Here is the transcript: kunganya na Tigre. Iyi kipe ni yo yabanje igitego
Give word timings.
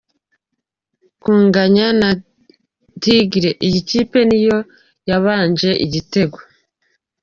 kunganya 1.21 1.87
na 1.99 2.09
Tigre. 3.01 3.51
Iyi 3.65 3.79
kipe 3.89 4.19
ni 4.29 4.39
yo 4.45 4.57
yabanje 5.09 5.69
igitego 5.85 6.37